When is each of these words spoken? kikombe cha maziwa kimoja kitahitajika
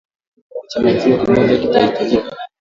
kikombe 0.33 0.67
cha 0.69 0.79
maziwa 0.81 1.25
kimoja 1.25 1.57
kitahitajika 1.59 2.35